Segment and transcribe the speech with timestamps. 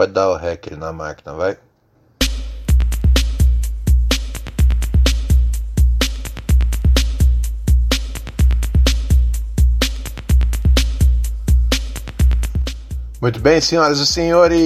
[0.00, 1.58] Pode dar o REC na máquina, vai.
[13.20, 14.56] Muito bem, senhoras e senhores.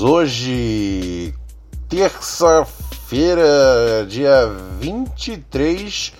[0.00, 1.34] Hoje,
[1.90, 3.44] terça-feira,
[4.08, 4.46] dia
[4.80, 6.14] 23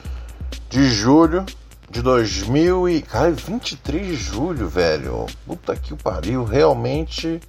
[0.68, 1.46] de julho
[1.94, 3.00] de 2000 e...
[3.02, 5.26] Cara, 23 de julho, velho.
[5.46, 6.42] Puta que pariu.
[6.44, 7.40] Realmente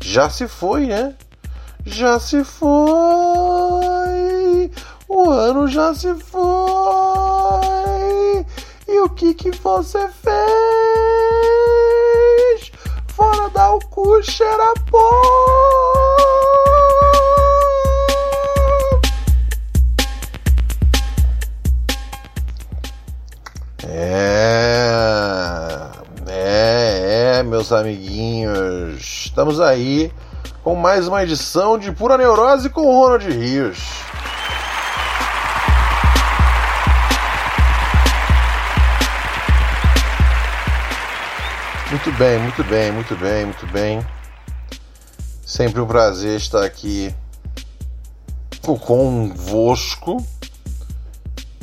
[0.00, 1.16] já se foi, né?
[1.84, 2.70] Já se foi.
[5.08, 6.40] O ano já se foi.
[8.86, 10.32] E o que que você fez?
[13.08, 16.11] Fora dar o cu, cheira pó.
[27.62, 29.26] Meus amiguinhos.
[29.26, 30.12] Estamos aí
[30.64, 33.78] com mais uma edição de Pura Neurose com Ronald Rios.
[41.88, 44.04] Muito bem, muito bem, muito bem, muito bem.
[45.46, 47.14] Sempre um prazer estar aqui
[48.60, 50.16] convosco.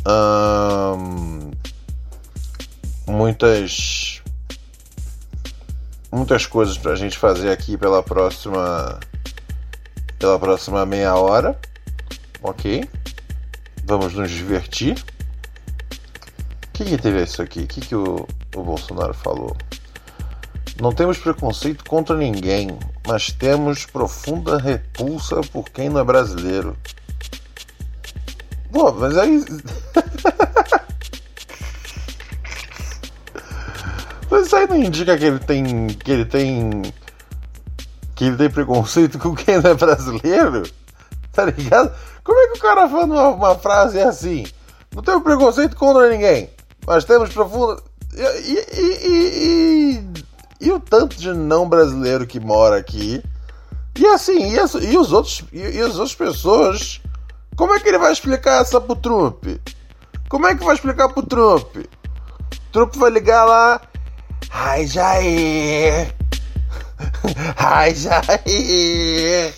[0.07, 1.51] Hum,
[3.05, 4.08] muitas
[6.11, 8.99] muitas coisas para a gente fazer aqui pela próxima
[10.17, 11.57] pela próxima meia hora,
[12.41, 12.87] ok?
[13.85, 14.97] Vamos nos divertir.
[16.67, 17.61] O que, que teve isso aqui?
[17.61, 19.55] O que, que o, o Bolsonaro falou?
[20.81, 22.77] Não temos preconceito contra ninguém,
[23.07, 26.75] mas temos profunda repulsa por quem não é brasileiro.
[28.71, 29.43] Pô, mas aí.
[34.39, 35.87] mas isso aí não indica que ele tem.
[35.87, 36.81] que ele tem.
[38.15, 40.63] que ele tem preconceito com quem não é brasileiro?
[41.31, 41.91] Tá ligado?
[42.23, 44.45] Como é que o cara fala uma, uma frase assim?
[44.93, 46.49] Não temos preconceito contra ninguém,
[46.85, 47.81] mas temos profunda.
[48.13, 50.03] E, e, e,
[50.61, 53.23] e, o tanto de não brasileiro que mora aqui.
[53.97, 55.43] E assim, e, as, e os outros.
[55.53, 57.01] E, e as outras pessoas
[57.59, 59.43] como é que ele vai explicar essa pro Trump?
[60.29, 61.75] Como é que vai explicar pro Trump?
[62.71, 63.81] Trump vai ligar lá.
[64.51, 66.15] Ai, Jair!
[67.57, 69.53] Ai, Jair!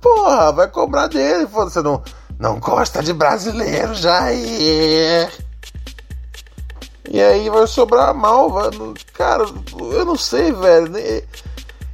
[0.00, 1.46] Porra, vai cobrar dele.
[1.46, 2.02] Você não,
[2.38, 5.30] não gosta de brasileiro, Jair!
[7.08, 8.50] E aí vai sobrar mal,
[9.12, 9.44] cara,
[9.78, 10.96] eu não sei, velho.
[10.96, 11.24] E,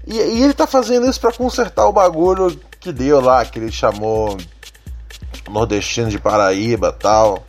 [0.06, 4.36] e ele tá fazendo isso para consertar o bagulho que deu lá, que ele chamou
[5.50, 7.42] nordestino de Paraíba tal.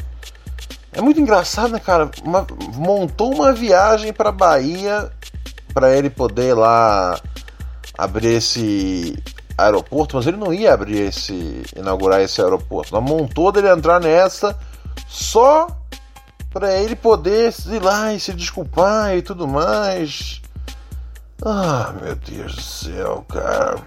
[0.91, 2.09] É muito engraçado, né, cara?
[2.23, 2.45] Uma,
[2.75, 5.11] montou uma viagem para Bahia
[5.73, 7.19] para ele poder lá
[7.97, 9.21] abrir esse
[9.57, 12.95] aeroporto, mas ele não ia abrir esse inaugurar esse aeroporto.
[12.95, 14.57] Ela montou dele entrar nessa
[15.07, 15.67] só
[16.51, 20.41] para ele poder ir lá e se desculpar e tudo mais.
[21.45, 23.77] Ah, meu Deus do céu, cara.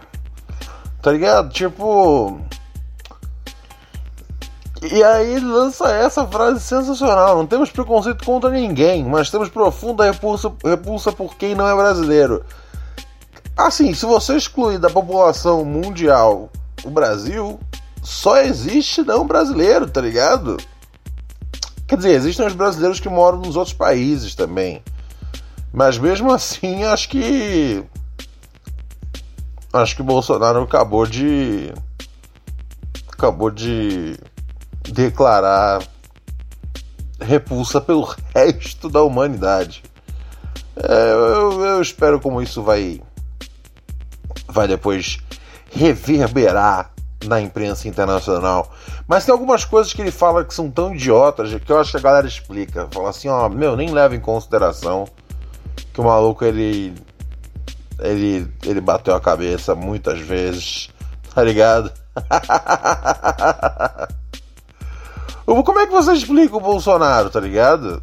[1.02, 1.52] Tá ligado?
[1.52, 2.40] Tipo.
[4.90, 10.52] E aí lança essa frase sensacional: não temos preconceito contra ninguém, mas temos profunda repulsa,
[10.64, 12.44] repulsa por quem não é brasileiro.
[13.56, 16.50] Assim, se você excluir da população mundial
[16.84, 17.61] o Brasil,
[18.02, 20.56] só existe não brasileiro, tá ligado?
[21.87, 24.82] Quer dizer, existem os brasileiros que moram nos outros países também.
[25.73, 27.84] Mas mesmo assim, acho que
[29.73, 31.73] acho que o Bolsonaro acabou de.
[33.12, 34.19] acabou de
[34.90, 35.82] declarar
[37.20, 39.82] repulsa pelo resto da humanidade.
[40.76, 43.00] É, eu, eu espero como isso vai
[44.49, 45.19] vai depois
[45.70, 46.93] reverberar
[47.25, 48.70] na imprensa internacional.
[49.06, 51.96] Mas tem algumas coisas que ele fala que são tão idiotas que eu acho que
[51.99, 52.88] a galera explica.
[52.90, 55.06] Fala assim, ó, meu, nem leva em consideração
[55.93, 56.94] que o maluco ele
[58.00, 60.90] ele ele bateu a cabeça muitas vezes,
[61.34, 61.93] tá ligado?
[65.64, 68.02] Como é que você explica o Bolsonaro, tá ligado?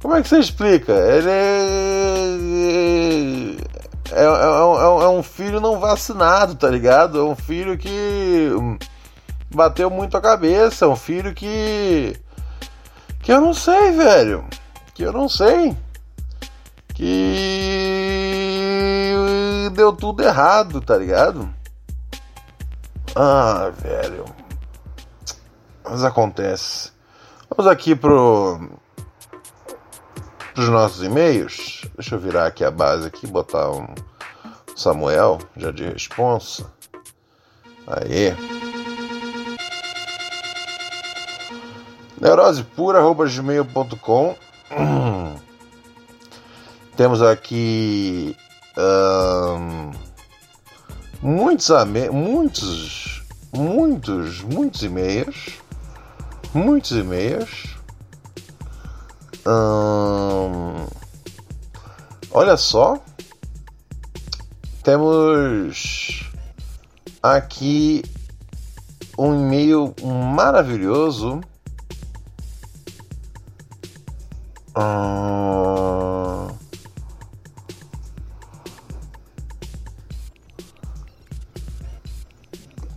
[0.00, 0.92] Como é que você explica?
[0.92, 1.30] Ele
[4.10, 7.18] é, é, é, é, um filho não vacinado, tá ligado?
[7.18, 8.50] É um filho que
[9.54, 12.16] bateu muito a cabeça, é um filho que.
[13.22, 14.44] que eu não sei, velho.
[14.94, 15.76] Que eu não sei.
[16.94, 17.78] Que
[19.74, 21.48] deu tudo errado, tá ligado?
[23.14, 24.24] Ah, velho.
[25.90, 26.92] Mas acontece.
[27.48, 28.60] Vamos aqui pro
[30.56, 31.82] os nossos e-mails.
[31.94, 33.86] Deixa eu virar aqui a base aqui, botar um
[34.76, 36.70] Samuel já de responsa.
[37.86, 38.36] Aí.
[42.20, 44.36] neurosepura@gmail.com.
[46.96, 48.36] Temos aqui
[48.76, 49.92] um,
[51.22, 51.70] muitos
[52.10, 55.54] muitos muitos muitos e-mails,
[56.54, 57.76] muitos e-mails.
[59.46, 60.86] Hum,
[62.30, 63.02] olha só,
[64.82, 66.30] temos
[67.22, 68.02] aqui
[69.18, 69.94] um e-mail
[70.34, 71.40] maravilhoso.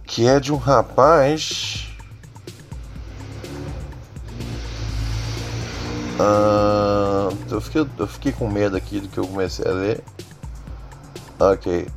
[0.05, 1.80] Que é de um rapaz
[6.21, 10.03] Uh, eu, fiquei, eu fiquei com medo aqui do que eu comecei a ler.
[11.39, 11.87] Ok.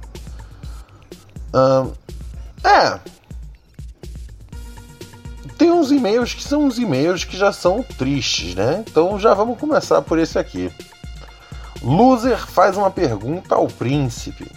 [1.53, 1.93] Uh,
[2.67, 2.99] é.
[5.59, 8.83] Tem uns e-mails que são uns e-mails que já são tristes, né?
[8.89, 10.73] Então já vamos começar por esse aqui.
[11.83, 14.51] Loser faz uma pergunta ao príncipe.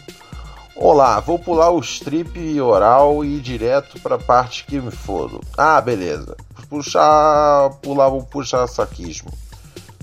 [0.75, 5.41] Olá, vou pular o strip oral e ir direto para a parte que me fodo.
[5.57, 6.37] Ah, beleza.
[6.69, 9.31] Puxar, pular, vou puxar saquismo.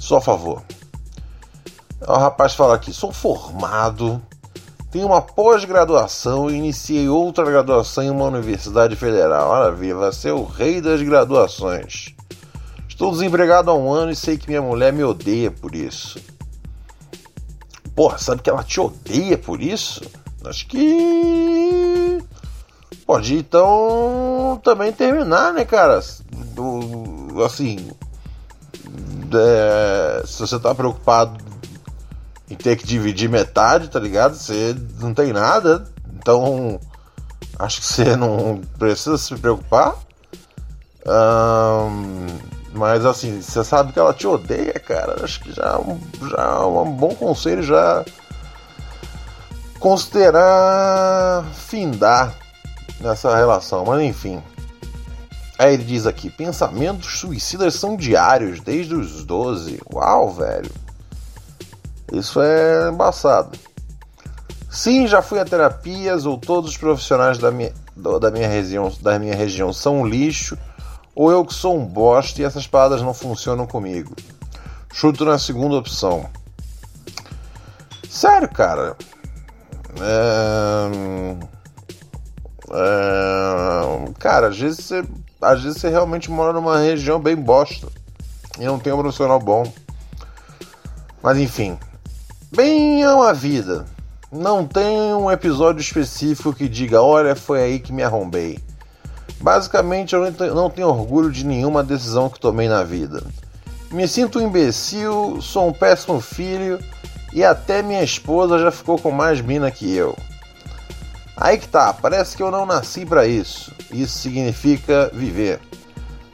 [0.04, 0.62] Só a favor.
[2.06, 4.20] O rapaz fala aqui: sou formado,
[4.90, 9.48] tenho uma pós-graduação e iniciei outra graduação em uma universidade federal.
[9.48, 12.14] Maravilha, vai ser o rei das graduações.
[12.86, 16.20] Estou desempregado há um ano e sei que minha mulher me odeia por isso.
[17.96, 20.02] Porra, sabe que ela te odeia por isso?
[20.44, 22.22] Acho que.
[23.06, 25.96] Pode então também terminar, né, cara?
[25.96, 27.90] Assim,
[29.32, 31.42] é, se você tá preocupado
[32.50, 34.34] em ter que dividir metade, tá ligado?
[34.34, 35.84] Você não tem nada,
[36.16, 36.78] então
[37.58, 39.96] acho que você não precisa se preocupar.
[41.06, 42.26] Um,
[42.72, 45.22] mas assim, você sabe que ela te odeia, cara.
[45.22, 45.78] Acho que já,
[46.30, 48.04] já é um bom conselho já
[49.78, 52.34] considerar findar
[53.00, 53.84] nessa relação.
[53.84, 54.42] Mas enfim.
[55.58, 59.80] Aí ele diz aqui: pensamentos suicidas são diários, desde os 12.
[59.92, 60.70] Uau, velho.
[62.12, 63.58] Isso é embaçado.
[64.70, 67.72] Sim, já fui a terapias, ou todos os profissionais da minha,
[68.20, 70.58] da minha, região, da minha região são um lixo,
[71.14, 74.14] ou eu que sou um bosta e essas palavras não funcionam comigo.
[74.92, 76.28] Chuto na segunda opção.
[78.08, 78.96] Sério, cara.
[80.00, 81.36] É...
[82.72, 84.12] É...
[84.18, 85.04] Cara, às vezes você
[85.44, 87.88] às vezes você realmente mora numa região bem bosta
[88.58, 89.70] e não tem um profissional bom.
[91.22, 91.78] Mas enfim,
[92.54, 93.84] bem é uma vida.
[94.32, 98.58] Não tem um episódio específico que diga, olha, foi aí que me arrombei.
[99.40, 103.22] Basicamente, eu não tenho orgulho de nenhuma decisão que tomei na vida.
[103.92, 106.80] Me sinto um imbecil, sou um péssimo filho
[107.32, 110.16] e até minha esposa já ficou com mais mina que eu.
[111.36, 113.72] Aí que tá, parece que eu não nasci para isso.
[113.90, 115.60] Isso significa viver.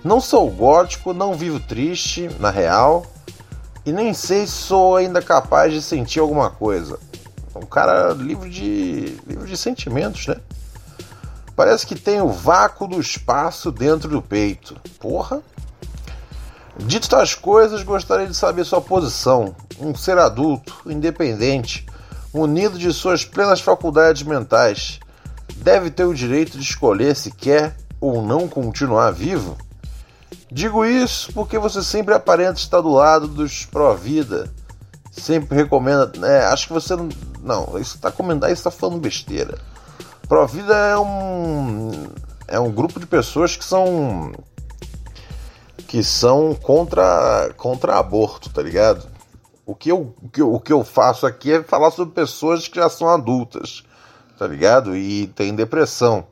[0.04, 3.06] Não sou gótico, não vivo triste, na real,
[3.84, 6.98] e nem sei se sou ainda capaz de sentir alguma coisa.
[7.54, 10.36] Um cara livre de livre de sentimentos, né?
[11.56, 14.76] Parece que tem o vácuo do espaço dentro do peito.
[14.98, 15.42] Porra.
[16.78, 19.54] Dito tais coisas, gostaria de saber sua posição.
[19.78, 21.86] Um ser adulto, independente,
[22.32, 25.00] munido de suas plenas faculdades mentais,
[25.56, 29.56] deve ter o direito de escolher se quer ou não continuar vivo?
[30.50, 34.50] Digo isso porque você sempre aparenta estar do lado dos pró-vida,
[35.10, 36.10] sempre recomenda.
[36.26, 36.94] É, acho que você
[37.40, 37.78] não.
[37.78, 39.58] Isso tá comentando, isso tá falando besteira.
[40.28, 42.08] Provida é um.
[42.46, 44.32] É um grupo de pessoas que são.
[45.86, 49.09] que são contra, contra aborto, tá ligado?
[49.70, 50.12] O que, eu,
[50.42, 53.84] o, que eu, faço aqui é falar sobre pessoas que já são adultas,
[54.36, 54.96] tá ligado?
[54.96, 56.26] E tem depressão.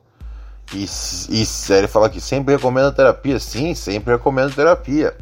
[0.73, 0.83] E,
[1.29, 3.39] e ele fala que sempre recomenda terapia.
[3.39, 5.15] Sim, sempre recomendo terapia.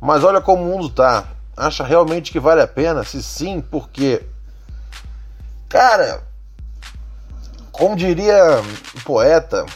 [0.00, 1.24] Mas olha como o mundo tá.
[1.56, 3.02] Acha realmente que vale a pena?
[3.02, 4.24] Se sim, por quê?
[5.68, 6.22] Cara,
[7.72, 8.62] como diria
[8.94, 9.66] o poeta,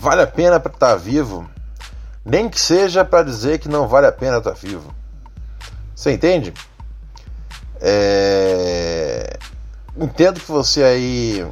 [0.00, 1.50] vale a pena estar tá vivo,
[2.24, 4.94] nem que seja para dizer que não vale a pena estar tá vivo.
[5.96, 6.54] Você entende?
[7.80, 9.36] É...
[9.96, 11.44] Entendo que você aí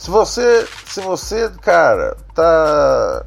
[0.00, 3.22] se você, se você, cara, tá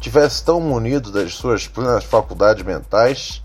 [0.00, 3.42] tivesse tão munido das suas plenas faculdades mentais,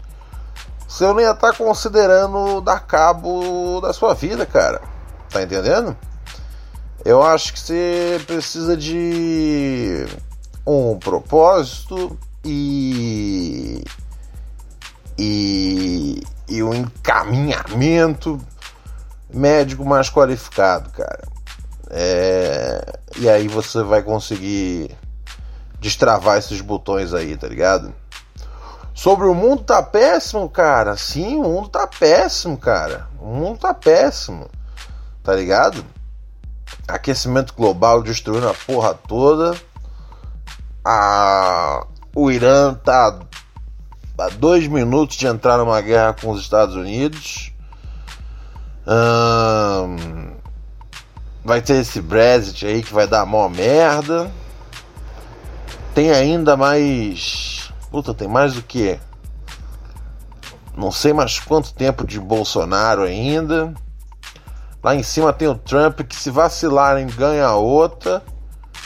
[0.88, 4.84] você não ia estar tá considerando dar cabo da sua vida, cara.
[5.32, 5.98] Tá entendendo?
[7.04, 10.06] Eu acho que você precisa de
[10.64, 13.84] um propósito e
[15.22, 18.42] e, e um encaminhamento
[19.32, 21.28] médico mais qualificado, cara.
[21.92, 23.00] É...
[23.18, 24.98] E aí você vai conseguir
[25.80, 27.94] destravar esses botões aí, tá ligado?
[28.96, 30.98] Sobre o mundo tá péssimo, cara.
[30.98, 33.08] Sim, o mundo tá péssimo, cara.
[33.20, 34.50] O mundo tá péssimo.
[35.24, 35.86] Tá ligado?
[36.88, 39.56] Aquecimento global destruindo a porra toda.
[40.84, 41.86] A...
[42.16, 43.20] O Irã tá
[44.26, 47.52] a dois minutos de entrar numa guerra com os Estados Unidos.
[48.88, 50.32] Hum
[51.44, 54.32] vai ter esse Brexit aí que vai dar mó merda.
[55.94, 57.72] Tem ainda mais.
[57.90, 59.00] Puta, tem mais do que?
[60.76, 63.74] Não sei mais quanto tempo de Bolsonaro ainda.
[64.82, 68.24] Lá em cima tem o Trump que se vacilarem ganha outra.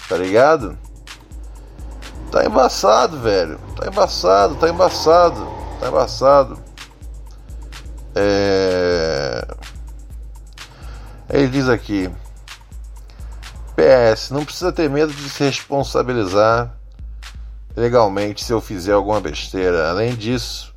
[0.09, 0.77] Tá ligado?
[2.35, 3.57] Tá embaçado, velho.
[3.77, 5.47] Tá embaçado, tá embaçado.
[5.79, 6.59] Tá embaçado.
[8.13, 9.47] É...
[11.29, 12.11] Ele diz aqui.
[13.77, 16.75] PS, não precisa ter medo de se responsabilizar
[17.73, 19.89] legalmente se eu fizer alguma besteira.
[19.89, 20.75] Além disso,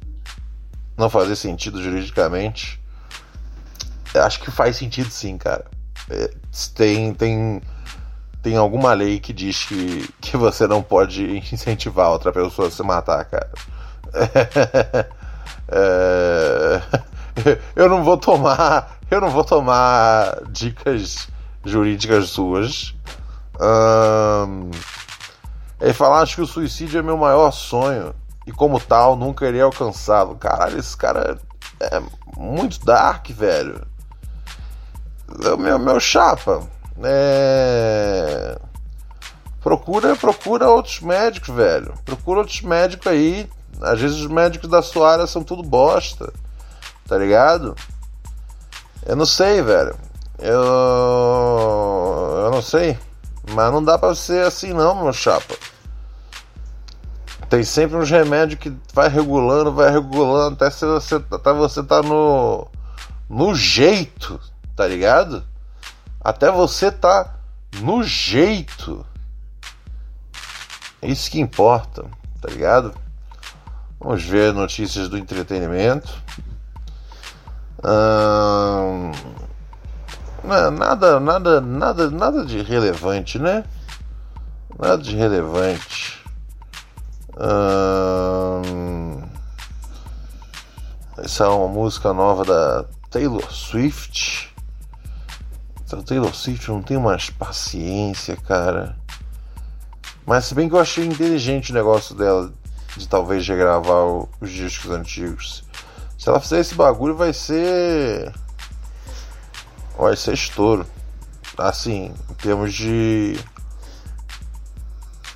[0.97, 2.81] não fazer sentido juridicamente.
[4.15, 5.65] Acho que faz sentido sim, cara.
[6.09, 6.31] É,
[6.77, 7.61] tem, tem,
[8.43, 12.83] tem alguma lei que diz que, que você não pode incentivar outra pessoa a se
[12.83, 13.51] matar, cara.
[15.71, 16.81] É,
[17.77, 21.29] eu não vou tomar, eu não vou tomar dicas
[21.63, 22.95] jurídicas suas.
[23.61, 24.71] Um,
[25.81, 28.15] ele fala, acho que o suicídio é meu maior sonho
[28.47, 30.37] e como tal nunca irei alcançá-lo.
[30.37, 31.39] Caralho, esse cara
[31.81, 32.03] é
[32.37, 33.87] muito dark, velho.
[35.59, 36.63] Meu, meu chapa,
[37.03, 38.59] é...
[39.63, 41.95] procura, procura outros médicos, velho.
[42.05, 43.49] Procura outros médicos aí.
[43.81, 46.33] Às vezes os médicos da sua área são tudo bosta,
[47.07, 47.77] tá ligado?
[49.07, 49.97] Eu não sei, velho.
[50.39, 50.63] Eu.
[52.45, 52.99] Eu não sei.
[53.53, 55.57] Mas não dá pra ser assim não, meu chapa.
[57.49, 62.67] Tem sempre uns remédios que vai regulando, vai regulando, até você, até você tá no.
[63.29, 64.39] no jeito,
[64.77, 65.43] tá ligado?
[66.29, 67.37] Até você tá
[67.81, 69.03] no jeito.
[71.01, 72.05] É isso que importa,
[72.39, 72.95] tá ligado?
[73.99, 76.13] Vamos ver notícias do entretenimento.
[77.83, 79.11] Hum...
[80.45, 83.65] Nada, nada, nada, nada de relevante, né?
[84.79, 86.23] Nada de relevante.
[87.41, 89.23] Hum...
[91.17, 94.48] Essa é uma música nova da Taylor Swift.
[95.91, 98.97] A Taylor Swift não tem mais paciência, cara.
[100.27, 102.53] Mas se bem que eu achei inteligente o negócio dela
[102.97, 104.05] de talvez regravar
[104.41, 105.65] os discos antigos.
[106.19, 108.33] Se ela fizer esse bagulho vai ser
[109.99, 110.87] vai ser estouro.
[111.57, 113.37] Assim, em termos de.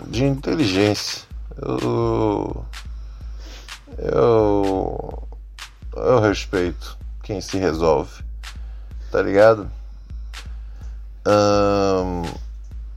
[0.07, 1.23] de inteligência.
[1.61, 2.65] Eu.
[3.99, 5.29] Eu.
[5.95, 8.23] Eu respeito quem se resolve.
[9.11, 9.69] Tá ligado?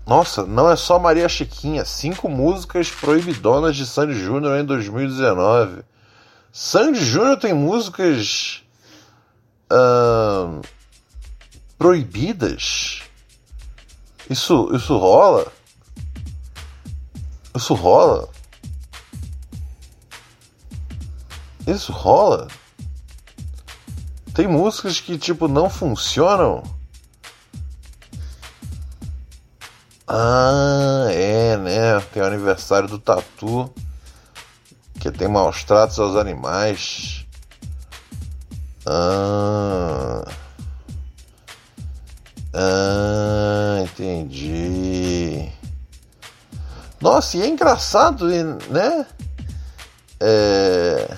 [0.06, 1.84] Nossa, não é só Maria Chiquinha.
[1.86, 5.84] Cinco músicas proibidonas de Sandy Júnior em 2019.
[6.52, 8.64] Sandy Júnior tem músicas.
[11.78, 13.02] Proibidas?
[14.30, 15.52] Isso, isso rola?
[17.56, 18.30] Isso rola?
[21.68, 22.48] Isso rola?
[24.34, 26.64] Tem músicas que, tipo, não funcionam.
[30.08, 32.00] Ah, é, né?
[32.14, 33.74] Tem o aniversário do Tatu.
[35.00, 37.26] Que tem maus tratos aos animais.
[38.86, 40.24] Ah.
[42.54, 45.52] Ah, entendi.
[47.02, 49.06] Nossa, e é engraçado, né?
[50.20, 51.18] É...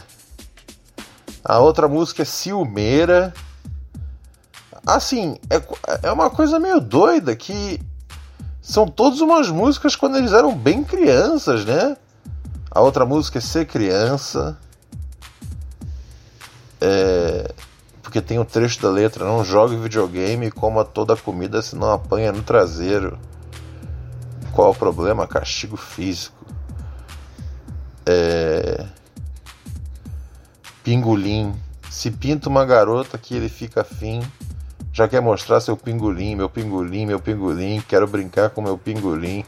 [1.43, 3.33] A outra música é Ciumeira.
[4.85, 5.61] Assim, é,
[6.07, 7.79] é uma coisa meio doida que
[8.67, 11.95] são todas umas músicas quando eles eram bem crianças, né?
[12.69, 14.57] A outra música é Ser Criança.
[16.81, 17.53] É,
[18.03, 21.61] porque tem o um trecho da letra: Não jogue videogame e coma toda a comida
[21.61, 23.17] se não apanha no traseiro.
[24.51, 25.25] Qual o problema?
[25.25, 26.45] Castigo físico.
[28.05, 28.85] É...
[30.83, 31.55] Pingolim.
[31.89, 34.21] Se pinta uma garota que ele fica afim,
[34.97, 39.45] já quer mostrar seu pingolim, meu pingolim, meu pingolim, quero brincar com meu pingolim.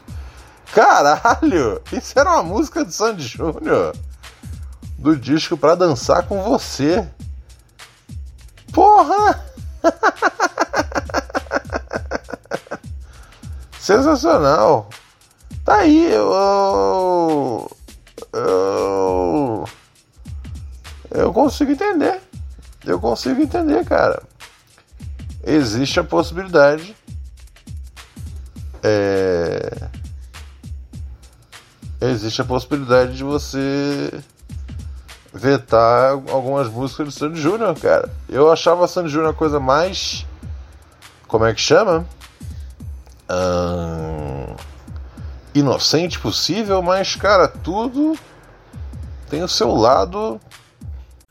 [0.72, 1.82] Caralho!
[1.90, 3.96] Isso era uma música de Sandy Júnior.
[4.96, 7.04] Do disco para dançar com você.
[8.72, 9.44] Porra!
[13.80, 14.88] Sensacional!
[15.64, 17.68] Tá aí, eu,
[18.32, 19.64] eu.
[21.10, 22.20] Eu consigo entender.
[22.86, 24.29] Eu consigo entender, cara.
[25.44, 26.94] Existe a possibilidade.
[28.82, 29.88] É,
[32.00, 34.22] existe a possibilidade de você
[35.32, 38.10] vetar algumas músicas do Sandy Júnior, cara.
[38.28, 40.26] Eu achava Sandy Júnior a coisa mais.
[41.28, 42.06] Como é que chama?
[45.54, 48.16] Inocente possível, mas, cara, tudo
[49.28, 50.40] tem o seu lado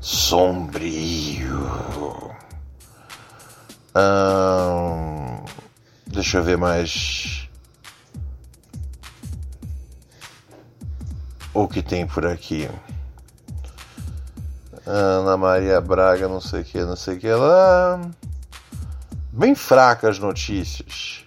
[0.00, 1.66] Sombrio.
[6.06, 7.48] Deixa eu ver mais.
[11.52, 12.68] O que tem por aqui?
[14.86, 18.00] Ana Maria Braga, não sei o que, não sei o que lá.
[19.32, 21.24] Bem fracas notícias.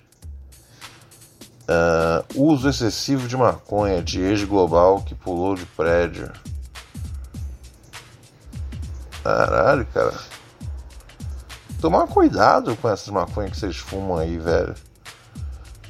[1.67, 6.31] Uh, uso excessivo de maconha de ex-global que pulou de prédio.
[9.29, 10.15] Caralho, cara.
[11.79, 14.73] Tomar cuidado com essas maconhas que vocês fumam aí, velho.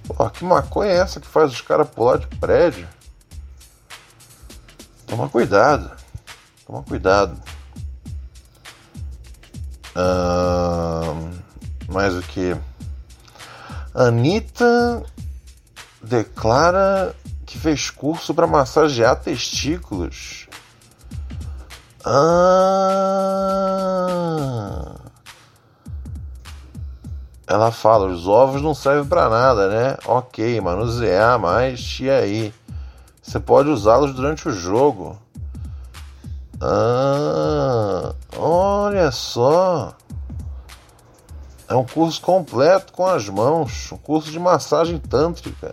[0.06, 2.86] Pô, que maconha é essa que faz os caras pular de prédio?
[5.08, 5.90] Toma cuidado.
[6.66, 7.42] Toma cuidado.
[11.88, 12.58] mais o que?
[13.96, 15.02] Anitta
[16.04, 20.49] declara que fez curso para massagear testículos.
[22.06, 23.80] Ah.
[27.48, 29.98] Ela fala, os ovos não servem para nada, né?
[30.06, 32.54] Ok, manusear, mas e aí?
[33.22, 35.18] Você pode usá-los durante o jogo.
[36.62, 39.94] Ah, olha só.
[41.68, 45.72] É um curso completo com as mãos, um curso de massagem tântrica.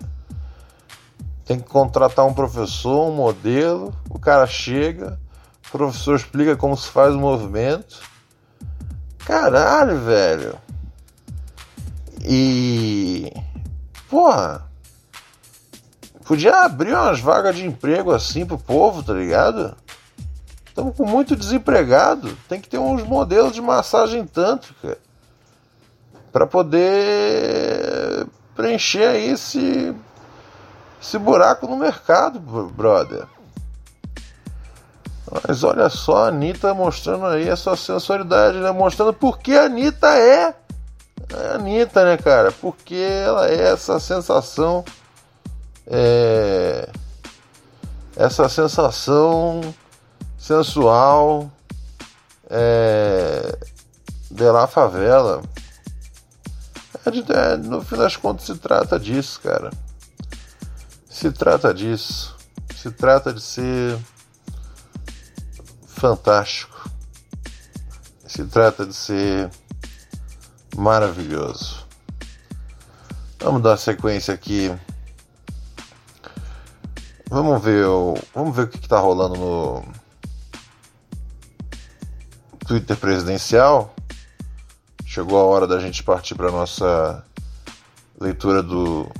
[1.45, 5.19] Tem que contratar um professor, um modelo, o cara chega,
[5.69, 8.01] o professor explica como se faz o movimento.
[9.19, 10.59] Caralho, velho.
[12.23, 13.33] E.
[14.09, 14.65] Porra.
[16.25, 19.77] Podia abrir umas vagas de emprego assim pro povo, tá ligado?
[20.67, 22.37] Estamos com muito desempregado.
[22.49, 24.99] Tem que ter uns modelos de massagem tântrica
[26.33, 29.95] para poder preencher aí esse,
[31.01, 33.27] esse buraco no mercado, brother.
[35.31, 38.71] Mas olha só a Anitta mostrando aí a sua sensualidade, né?
[38.71, 40.55] Mostrando porque a Anitta é,
[41.33, 42.53] é a Anitta, né, cara?
[42.53, 44.85] Porque ela é essa sensação.
[45.87, 46.89] É,
[48.17, 49.61] essa sensação
[50.39, 51.51] sensual
[52.49, 53.59] é,
[54.31, 55.43] de la favela.
[57.05, 59.71] É é, no fim das contas se trata disso, cara.
[61.09, 62.37] Se trata disso.
[62.75, 63.99] Se trata de ser
[65.97, 66.91] fantástico.
[68.27, 69.51] se trata de ser
[70.77, 71.87] maravilhoso.
[73.39, 74.73] Vamos dar sequência aqui.
[77.31, 79.85] Vamos ver o, vamos ver o que está rolando no
[82.67, 83.95] Twitter presidencial.
[85.05, 87.25] Chegou a hora da gente partir para nossa
[88.21, 89.11] leitura do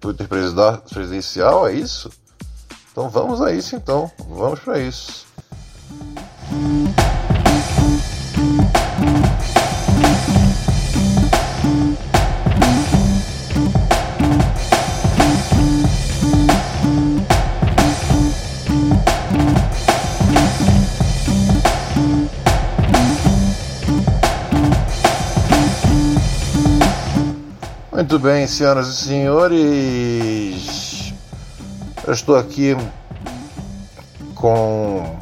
[0.00, 2.10] Twitter presidencial, é isso?
[2.90, 5.33] Então vamos a isso então, vamos para isso.
[28.14, 29.54] Muito bem, senhoras e senhores.
[32.06, 32.76] Eu estou aqui
[34.36, 35.16] com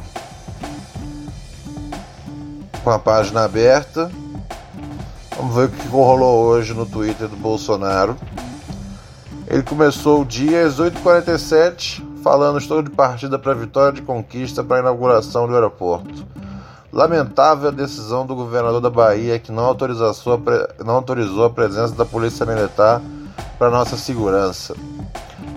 [2.83, 4.11] com a página aberta.
[5.37, 8.15] Vamos ver o que rolou hoje no Twitter do Bolsonaro.
[9.47, 14.63] Ele começou o dia às 8h47 falando: Estou de partida para a vitória de conquista
[14.63, 16.25] para a inauguração do aeroporto.
[16.91, 21.95] Lamentável a decisão do governador da Bahia que não, autorizou a, não autorizou a presença
[21.95, 23.01] da Polícia Militar
[23.57, 24.75] para nossa segurança.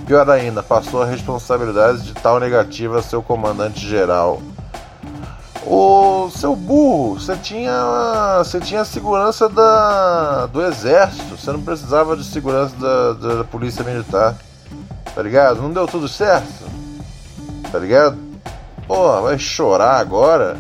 [0.07, 4.41] Pior ainda, passou a responsabilidade de tal negativa a seu comandante-geral.
[5.69, 12.23] O seu burro, você tinha, você tinha segurança da, do exército, você não precisava de
[12.23, 14.37] segurança da, da polícia militar,
[15.13, 15.61] tá ligado?
[15.61, 16.65] Não deu tudo certo,
[17.73, 18.17] tá ligado?
[18.87, 20.57] Porra, vai chorar agora?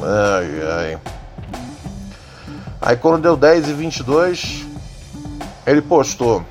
[0.00, 0.98] Ai, ai.
[2.80, 4.66] Aí quando deu 10 e 22,
[5.66, 6.44] ele postou: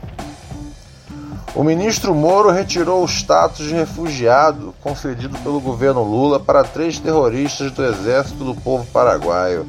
[1.56, 7.72] O ministro Moro retirou o status de refugiado concedido pelo governo Lula para três terroristas
[7.72, 9.68] do exército do povo paraguaio.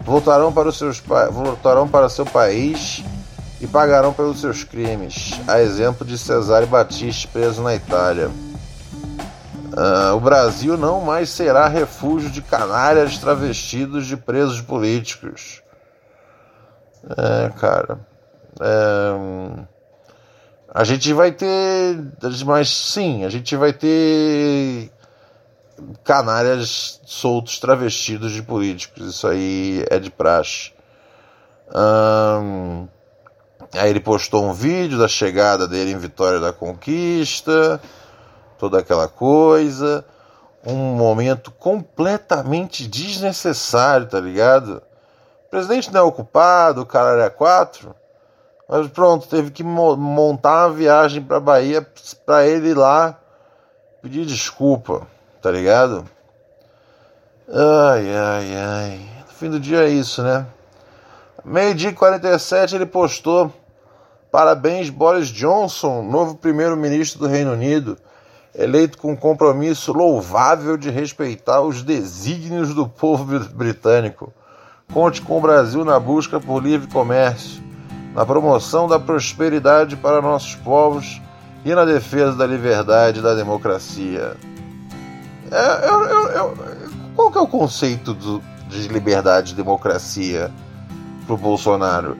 [0.00, 1.00] Voltarão para, os seus,
[1.30, 3.02] voltarão para seu país
[3.60, 8.28] e pagarão pelos seus crimes, a exemplo de Cesare Battisti preso na Itália.
[9.76, 15.62] Uh, o Brasil não mais será refúgio de canalhas travestidos de presos políticos.
[17.16, 17.98] É, cara.
[18.60, 19.64] É,
[20.74, 21.96] a gente vai ter.
[22.44, 24.90] Mas sim, a gente vai ter
[26.02, 29.14] canalhas soltos travestidos de políticos.
[29.14, 30.72] Isso aí é de praxe.
[33.72, 37.80] Aí ele postou um vídeo da chegada dele em Vitória da Conquista
[38.58, 40.04] toda aquela coisa.
[40.66, 44.82] Um momento completamente desnecessário, tá ligado?
[45.46, 47.94] O presidente não é ocupado, o cara era quatro.
[48.68, 51.86] Mas pronto, teve que montar uma viagem pra Bahia
[52.24, 53.18] pra ele ir lá
[54.02, 55.06] pedir desculpa,
[55.40, 56.04] tá ligado?
[57.48, 59.00] Ai, ai, ai.
[59.20, 60.46] No fim do dia é isso, né?
[61.44, 63.52] Meio-dia e 47 ele postou:
[64.30, 67.98] Parabéns, Boris Johnson, novo primeiro-ministro do Reino Unido
[68.54, 74.32] eleito com compromisso louvável de respeitar os desígnios do povo britânico.
[74.92, 77.63] Conte com o Brasil na busca por livre comércio,
[78.14, 81.20] na promoção da prosperidade para nossos povos
[81.64, 84.36] e na defesa da liberdade e da democracia.
[85.50, 86.58] É, eu, eu, eu,
[87.16, 90.50] qual que é o conceito do, de liberdade e democracia
[91.26, 92.16] para o Bolsonaro?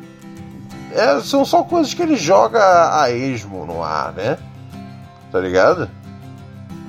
[0.93, 4.39] É, são só coisas que ele joga a esmo no ar, né?
[5.31, 5.91] Tá ligado?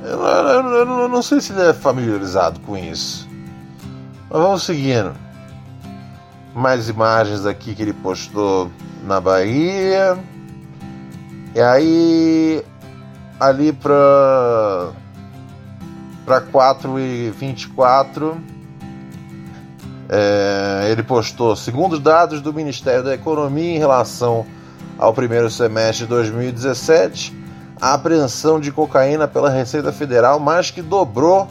[0.04, 3.28] Eu, eu, não sei se ele é familiarizado com isso.
[4.30, 5.25] Mas vamos seguindo.
[6.56, 8.72] Mais imagens aqui que ele postou
[9.04, 10.18] na Bahia.
[11.54, 12.64] E aí,
[13.40, 14.92] ali para
[16.26, 18.36] para 4 e 24,
[20.10, 24.46] é, ele postou: segundo os dados do Ministério da Economia em relação
[24.98, 27.46] ao primeiro semestre de 2017
[27.82, 31.48] a apreensão de cocaína pela Receita Federal mais que dobrou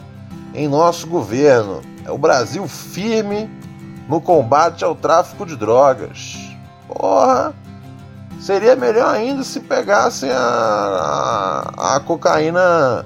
[0.53, 1.81] em nosso governo.
[2.03, 3.49] É o Brasil firme
[4.07, 6.37] no combate ao tráfico de drogas.
[6.87, 7.53] Porra!
[8.39, 13.05] Seria melhor ainda se pegassem a, a, a cocaína.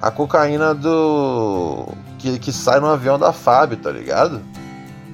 [0.00, 1.88] A cocaína do.
[2.18, 4.42] Que, que sai no avião da FAB, tá ligado?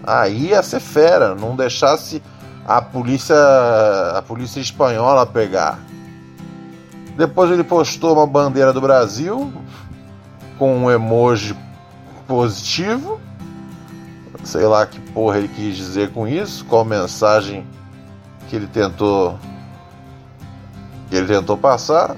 [0.03, 2.23] Aí ia ser fera, não deixasse
[2.67, 3.37] a polícia.
[4.15, 5.79] a polícia espanhola pegar.
[7.17, 9.53] Depois ele postou uma bandeira do Brasil
[10.59, 11.57] com um emoji
[12.27, 13.21] positivo.
[14.45, 17.67] Sei lá que porra ele quis dizer com isso, qual mensagem
[18.49, 19.39] que ele tentou
[21.09, 22.17] que ele tentou passar.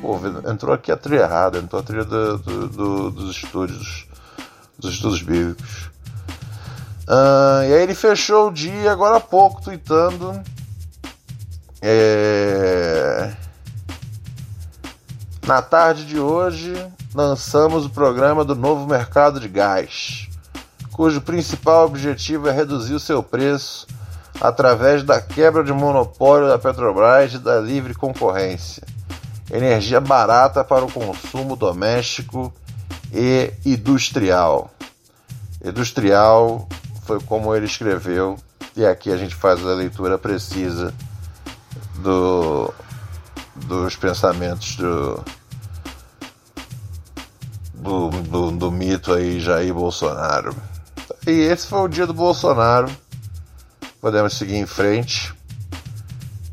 [0.00, 0.18] Pô,
[0.50, 4.06] entrou aqui a trilha errada, entrou a trilha do, do, do, dos estúdios
[4.78, 5.90] dos estudos bíblicos.
[7.06, 10.40] Uh, e aí ele fechou o dia agora há pouco, tweetando.
[11.82, 13.32] É...
[15.46, 16.72] Na tarde de hoje,
[17.14, 20.29] lançamos o programa do novo mercado de gás,
[21.00, 23.86] cujo principal objetivo é reduzir o seu preço
[24.38, 28.82] através da quebra de monopólio da Petrobras e da livre concorrência.
[29.50, 32.52] Energia barata para o consumo doméstico
[33.14, 34.70] e industrial.
[35.64, 36.68] Industrial
[37.06, 38.36] foi como ele escreveu,
[38.76, 40.92] e aqui a gente faz a leitura precisa
[41.94, 42.70] do,
[43.56, 45.24] dos pensamentos do,
[47.72, 50.54] do, do, do mito aí, Jair Bolsonaro.
[51.26, 52.90] E esse foi o dia do Bolsonaro.
[54.00, 55.34] Podemos seguir em frente.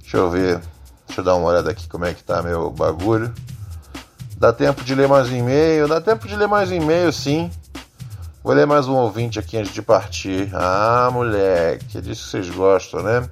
[0.02, 0.62] Deixa eu ver.
[1.08, 3.34] Deixa eu dar uma olhada aqui como é que tá meu bagulho.
[4.38, 5.88] Dá tempo de ler mais um e-mail?
[5.88, 7.50] Dá tempo de ler mais um e-mail, sim.
[8.44, 10.50] Vou ler mais um ouvinte aqui antes de partir.
[10.54, 13.30] Ah, moleque, é disso que vocês gostam, né?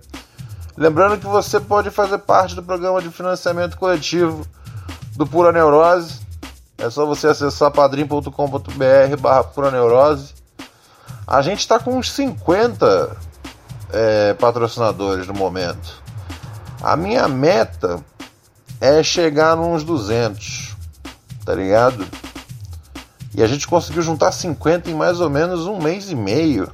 [0.76, 4.46] Lembrando que você pode fazer parte do programa de financiamento coletivo
[5.16, 6.20] do Pura Neurose.
[6.78, 10.35] É só você acessar padrim.com.br barra Pura Neurose.
[11.28, 13.18] A gente está com uns 50
[13.92, 16.04] é, patrocinadores no momento.
[16.82, 18.00] A minha meta
[18.80, 20.76] é chegar nos 200,
[21.44, 22.06] tá ligado?
[23.34, 26.72] E a gente conseguiu juntar 50 em mais ou menos um mês e meio.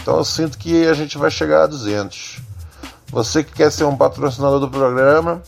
[0.00, 2.40] Então eu sinto que a gente vai chegar a 200.
[3.08, 5.42] Você que quer ser um patrocinador do programa,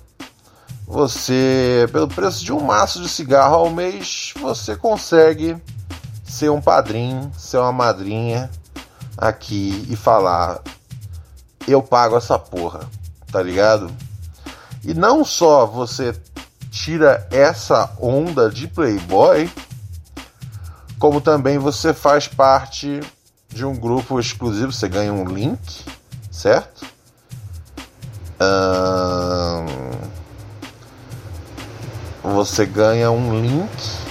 [0.86, 5.56] você, pelo preço de um maço de cigarro ao mês, você consegue
[6.34, 8.50] ser um padrinho, ser uma madrinha
[9.16, 10.60] aqui e falar:
[11.68, 12.80] eu pago essa porra,
[13.30, 13.88] tá ligado?
[14.82, 16.12] E não só você
[16.72, 19.48] tira essa onda de playboy,
[20.98, 23.00] como também você faz parte
[23.48, 25.84] de um grupo exclusivo, você ganha um link,
[26.32, 26.92] certo?
[32.22, 34.03] você ganha um link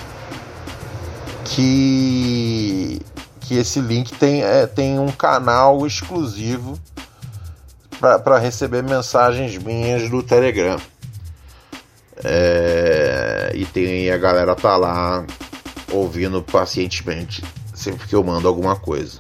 [1.56, 3.02] que
[3.42, 6.80] que esse link tem, é, tem um canal exclusivo
[8.00, 10.78] para receber mensagens minhas do Telegram.
[12.24, 15.26] É, e tem a galera tá lá
[15.92, 19.20] ouvindo pacientemente sempre que eu mando alguma coisa.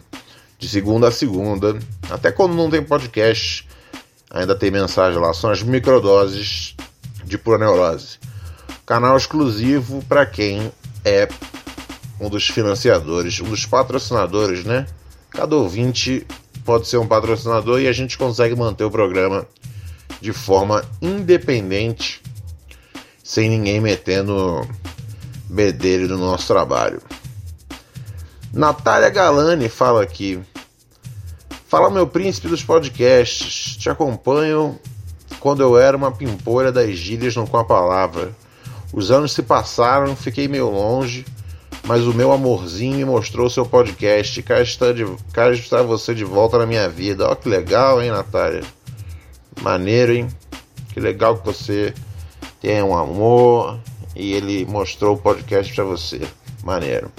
[0.57, 1.77] De segunda a segunda,
[2.09, 3.67] até quando não tem podcast,
[4.31, 5.33] ainda tem mensagem lá.
[5.33, 6.75] São as microdoses
[7.25, 8.19] de pura neurose.
[8.85, 10.71] Canal exclusivo para quem
[11.03, 11.27] é
[12.23, 14.87] um dos financiadores, um dos patrocinadores, né?
[15.29, 16.25] Cada ouvinte
[16.63, 19.45] pode ser um patrocinador e a gente consegue manter o programa
[20.21, 22.21] de forma independente,
[23.23, 24.65] sem ninguém metendo
[25.49, 27.01] bedelho no nosso trabalho.
[28.53, 30.39] Natália Galani fala aqui.
[31.67, 33.75] Fala, meu príncipe dos podcasts.
[33.75, 34.79] Te acompanho
[35.39, 38.31] quando eu era uma pimpolha das gírias não com a palavra.
[38.93, 41.25] Os anos se passaram, fiquei meio longe,
[41.85, 44.41] mas o meu amorzinho me mostrou seu podcast.
[44.43, 47.27] Cá está, de, cá está você de volta na minha vida.
[47.29, 48.63] Ó, que legal, hein, Natália?
[49.61, 50.27] Maneiro, hein?
[50.93, 51.93] Que legal que você
[52.61, 53.77] tem um amor,
[54.15, 56.21] e ele mostrou o podcast para você.
[56.63, 57.11] Maneiro.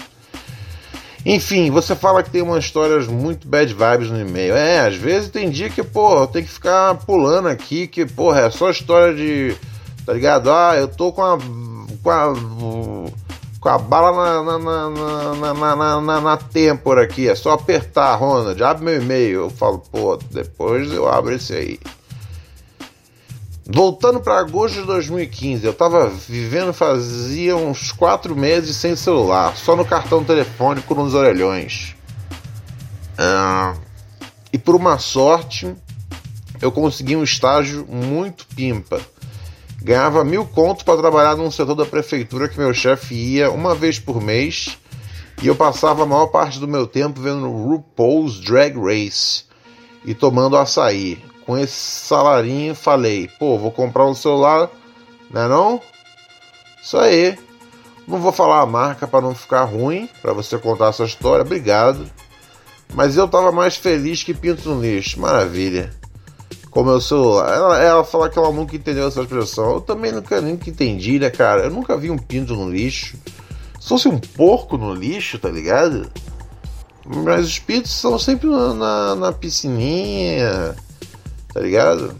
[1.27, 4.55] Enfim, você fala que tem umas histórias muito bad vibes no e-mail.
[4.55, 8.51] É, às vezes tem dia que, pô, tem que ficar pulando aqui, que, porra, é
[8.51, 9.57] só história de.
[10.05, 10.51] Tá ligado?
[10.51, 11.39] Ah, eu tô com a.
[12.03, 13.24] com a.
[13.65, 17.31] com a bala na, na, na, na, na, na, na têmpora aqui.
[17.31, 18.63] É só apertar, Ronald.
[18.63, 19.41] Abre meu e-mail.
[19.45, 21.81] Eu falo, pô, depois eu abro esse aí.
[23.67, 29.75] Voltando para agosto de 2015, eu estava vivendo fazia uns quatro meses sem celular, só
[29.75, 31.97] no cartão telefônico nos orelhões.
[33.17, 33.75] Ah,
[34.53, 35.75] e por uma sorte,
[36.61, 39.01] eu consegui um estágio muito pimpa.
[39.85, 43.99] Ganhava mil contos para trabalhar num setor da prefeitura que meu chefe ia uma vez
[43.99, 44.79] por mês
[45.43, 49.45] e eu passava a maior parte do meu tempo vendo RuPaul's Drag Race
[50.03, 54.71] e tomando açaí com esse salarinho, falei, pô, vou comprar um celular,
[55.31, 55.79] né não?
[56.83, 57.39] Isso aí.
[58.09, 62.11] Não vou falar a marca para não ficar ruim, para você contar essa história, obrigado.
[62.95, 65.91] Mas eu tava mais feliz que pinto no lixo, maravilha.
[66.75, 67.55] Com meu celular.
[67.55, 69.75] Ela, ela fala que ela nunca entendeu essa expressão.
[69.75, 71.63] Eu também nunca, nunca entendi, né, cara?
[71.63, 73.17] Eu nunca vi um pinto no lixo.
[73.81, 76.11] Se fosse um porco no lixo, tá ligado?
[77.07, 80.75] Mas os pintos são sempre na, na, na piscininha,
[81.53, 82.17] tá ligado?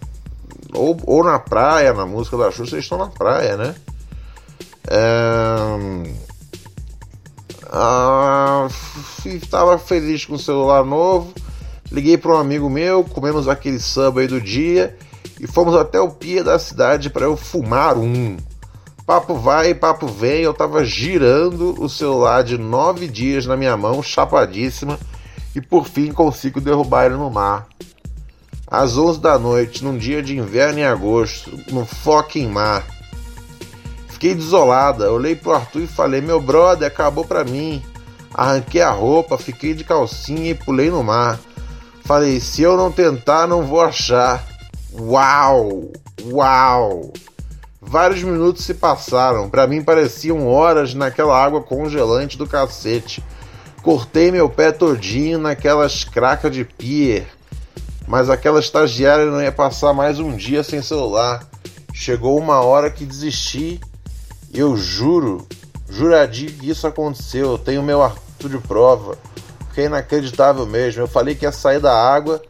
[0.73, 3.75] Ou, ou na praia, na música da Xuxa, eles estão na praia, né?
[4.87, 6.25] É...
[7.73, 8.69] Ah,
[9.25, 11.33] estava feliz com o celular novo.
[11.95, 14.97] Liguei para um amigo meu, comemos aquele sub aí do dia
[15.39, 18.37] e fomos até o pia da cidade para eu fumar um.
[19.07, 24.03] Papo vai, papo vem, eu tava girando o celular de nove dias na minha mão,
[24.03, 24.99] chapadíssima,
[25.55, 27.69] e por fim consigo derrubar ele no mar.
[28.67, 32.85] Às onze da noite, num dia de inverno em agosto, no fucking mar.
[34.09, 37.81] Fiquei desolada, olhei pro Arthur e falei: Meu brother, acabou pra mim.
[38.33, 41.39] Arranquei a roupa, fiquei de calcinha e pulei no mar.
[42.05, 44.47] Falei: Se eu não tentar, não vou achar.
[44.93, 45.91] Uau!
[46.23, 47.13] Uau!
[47.81, 53.23] Vários minutos se passaram, para mim pareciam horas naquela água congelante do cacete.
[53.83, 57.27] Cortei meu pé todinho naquelas cracas de pier,
[58.09, 61.47] mas aquela estagiária não ia passar mais um dia sem celular.
[61.93, 63.81] Chegou uma hora que desisti
[64.55, 65.45] eu juro,
[65.91, 67.51] juradia que isso aconteceu.
[67.51, 69.19] Eu tenho meu Arthur de prova.
[69.75, 71.03] Porque é inacreditável mesmo.
[71.03, 72.41] Eu falei que ia sair da água,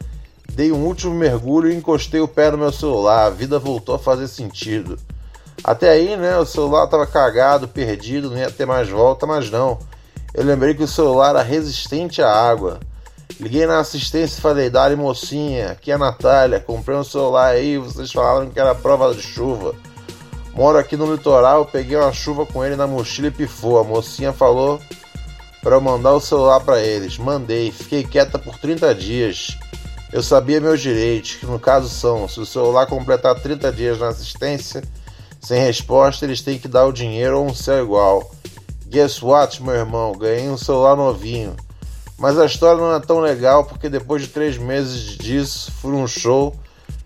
[0.52, 3.24] dei um último mergulho e encostei o pé no meu celular.
[3.24, 4.98] A vida voltou a fazer sentido.
[5.64, 9.78] Até aí, né, o celular estava cagado, perdido, não ia ter mais volta, mas não.
[10.34, 12.78] Eu lembrei que o celular era resistente à água.
[13.40, 17.78] Liguei na assistência e falei, Dali mocinha, aqui é a Natália, comprei um celular aí,
[17.78, 19.74] vocês falaram que era prova de chuva.
[20.52, 23.78] Moro aqui no litoral, peguei uma chuva com ele na mochila e pifou.
[23.78, 24.78] A mocinha falou
[25.64, 27.16] para mandar o celular para eles.
[27.16, 29.56] Mandei, fiquei quieta por 30 dias.
[30.12, 34.08] Eu sabia meus direitos, que no caso são: se o celular completar 30 dias na
[34.08, 34.84] assistência,
[35.40, 38.30] sem resposta, eles têm que dar o dinheiro ou um céu igual.
[38.86, 40.12] Guess what, meu irmão?
[40.12, 41.56] Ganhei um celular novinho.
[42.18, 46.06] Mas a história não é tão legal porque depois de três meses disso, fui num
[46.06, 46.54] show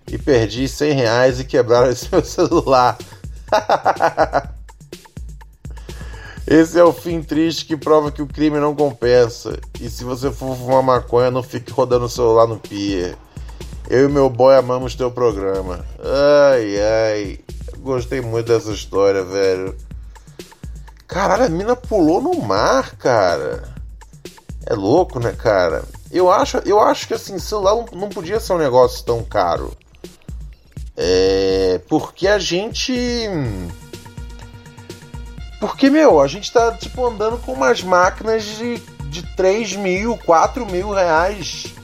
[0.07, 2.99] e perdi 100 reais e quebraram esse meu celular.
[6.51, 9.61] Esse é o fim triste que prova que o crime não compensa.
[9.79, 13.19] E se você for fumar maconha, não fique rodando o celular no pier.
[13.91, 15.85] Eu e meu boy amamos teu programa.
[16.51, 17.41] Ai, ai.
[17.81, 19.77] Gostei muito dessa história, velho.
[21.07, 23.69] Caralho, a mina pulou no mar, cara.
[24.65, 25.85] É louco, né, cara?
[26.11, 29.77] Eu acho, eu acho que assim, celular não, não podia ser um negócio tão caro.
[30.97, 32.93] É, porque a gente.
[35.61, 40.65] Porque, meu, a gente tá tipo andando com umas máquinas de, de 3 mil, 4
[40.67, 41.75] mil reais.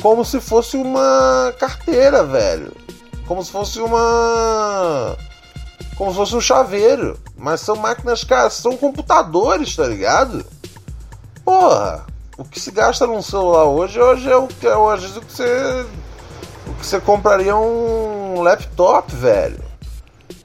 [0.00, 2.72] Como se fosse uma carteira, velho.
[3.26, 5.16] Como se fosse uma.
[5.96, 7.18] Como se fosse um chaveiro.
[7.36, 10.44] Mas são máquinas, cara, são computadores, tá ligado?
[11.44, 12.06] Porra,
[12.38, 15.32] o que se gasta num celular hoje, hoje é o que é hoje o que
[15.32, 15.86] você.
[16.66, 19.62] O que você compraria um laptop, velho.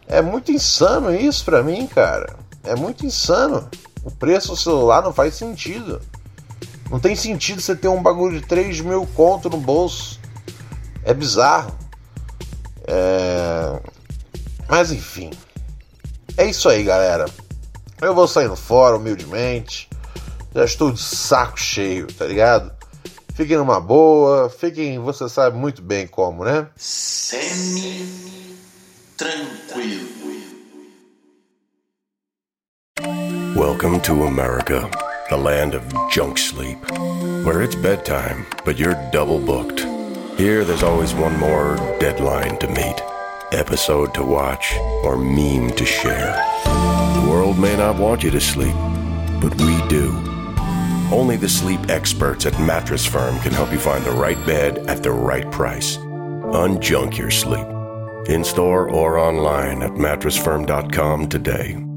[0.07, 2.40] É muito insano isso pra mim, cara.
[2.63, 3.69] É muito insano.
[4.03, 6.01] O preço do celular não faz sentido.
[6.89, 10.19] Não tem sentido você ter um bagulho de 3 mil conto no bolso.
[11.03, 11.77] É bizarro.
[12.87, 13.79] É...
[14.67, 15.31] Mas enfim.
[16.37, 17.25] É isso aí, galera.
[18.01, 19.89] Eu vou saindo fora, humildemente.
[20.53, 22.71] Já estou de saco cheio, tá ligado?
[23.33, 26.67] Fiquem numa boa, fiquem, você sabe muito bem como, né?
[26.75, 28.05] Semi
[29.15, 30.20] tranquilo.
[33.55, 34.89] Welcome to America,
[35.29, 36.77] the land of junk sleep,
[37.43, 39.81] where it's bedtime, but you're double booked.
[40.39, 43.01] Here, there's always one more deadline to meet,
[43.51, 46.33] episode to watch, or meme to share.
[46.63, 48.75] The world may not want you to sleep,
[49.41, 50.11] but we do.
[51.11, 55.03] Only the sleep experts at Mattress Firm can help you find the right bed at
[55.03, 55.97] the right price.
[55.97, 57.67] Unjunk your sleep.
[58.29, 61.90] In store or online at mattressfirm.com today.